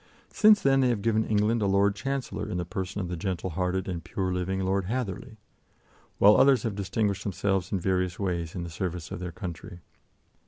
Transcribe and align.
Since 0.33 0.63
then 0.63 0.79
they 0.79 0.89
have 0.89 1.03
given 1.03 1.25
England 1.27 1.61
a 1.61 1.67
Lord 1.67 1.93
Chancellor 1.95 2.49
in 2.49 2.57
the 2.57 2.65
person 2.65 3.01
of 3.01 3.07
the 3.07 3.15
gentle 3.15 3.51
hearted 3.51 3.87
and 3.87 4.03
pure 4.03 4.33
living 4.33 4.59
Lord 4.61 4.85
Hatherley, 4.85 5.37
while 6.17 6.37
others 6.37 6.63
have 6.63 6.73
distinguished 6.73 7.21
themselves 7.21 7.71
in 7.71 7.79
various 7.79 8.17
ways 8.17 8.55
in 8.55 8.63
the 8.63 8.71
service 8.71 9.11
of 9.11 9.19
their 9.19 9.31
country. 9.31 9.81